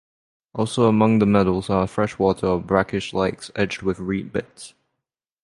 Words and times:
Also 0.55 0.87
among 0.87 1.19
the 1.19 1.27
meadows 1.27 1.69
are 1.69 1.85
freshwater 1.85 2.47
or 2.47 2.59
brackish 2.59 3.13
lakes 3.13 3.51
edged 3.55 3.83
with 3.83 3.99
reed 3.99 4.33
beds. 4.33 4.73